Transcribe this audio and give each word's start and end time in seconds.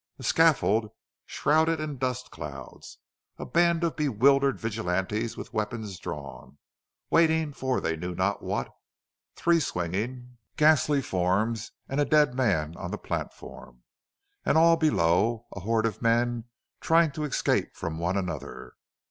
A 0.17 0.23
scaffold 0.23 0.89
shrouded 1.27 1.79
in 1.79 1.99
dust 1.99 2.31
clouds; 2.31 2.97
a 3.37 3.45
band 3.45 3.83
of 3.83 3.95
bewildered 3.95 4.59
vigilantes 4.59 5.37
with 5.37 5.53
weapons 5.53 5.99
drawn, 5.99 6.57
waiting 7.11 7.53
for 7.53 7.79
they 7.79 7.95
knew 7.95 8.15
not 8.15 8.41
what; 8.41 8.73
three 9.35 9.59
swinging, 9.59 10.39
ghastly 10.57 11.03
forms 11.03 11.71
and 11.87 11.99
a 11.99 12.05
dead 12.05 12.33
man 12.33 12.75
on 12.77 12.89
the 12.89 12.97
platform; 12.97 13.83
and 14.43 14.57
all 14.57 14.75
below, 14.75 15.45
a 15.55 15.59
horde 15.59 15.85
of 15.85 16.01
men 16.01 16.45
trying 16.79 17.11
to 17.11 17.23
escape 17.23 17.75
from 17.75 17.99
one 17.99 18.17
another. 18.17 18.73